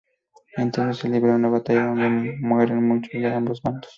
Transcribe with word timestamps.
Entonces 0.57 0.97
se 0.97 1.09
libra 1.09 1.35
una 1.35 1.47
batalla 1.49 1.85
donde 1.85 2.35
mueren 2.39 2.87
muchos 2.87 3.13
de 3.21 3.31
ambos 3.31 3.61
bandos. 3.61 3.89